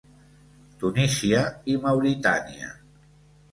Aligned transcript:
Tunísia 0.83 1.43
i 1.75 1.77
Mauritània. 1.85 2.75